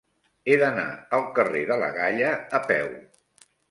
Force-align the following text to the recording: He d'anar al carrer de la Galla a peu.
He 0.47 0.55
d'anar 0.63 0.85
al 1.19 1.27
carrer 1.37 1.63
de 1.75 1.79
la 1.85 1.93
Galla 2.01 2.35
a 2.63 2.67
peu. 2.69 2.95